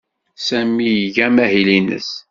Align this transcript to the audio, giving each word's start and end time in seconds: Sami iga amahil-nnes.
Sami 0.47 0.87
iga 1.05 1.23
amahil-nnes. 1.29 2.09